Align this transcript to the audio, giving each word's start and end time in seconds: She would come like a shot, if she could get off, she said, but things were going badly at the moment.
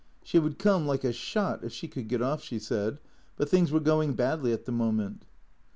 She 0.23 0.39
would 0.39 0.57
come 0.57 0.87
like 0.87 1.03
a 1.03 1.13
shot, 1.13 1.63
if 1.63 1.71
she 1.71 1.87
could 1.87 2.07
get 2.07 2.23
off, 2.23 2.41
she 2.41 2.57
said, 2.57 2.97
but 3.37 3.49
things 3.49 3.71
were 3.71 3.79
going 3.79 4.13
badly 4.13 4.51
at 4.51 4.65
the 4.65 4.71
moment. 4.71 5.25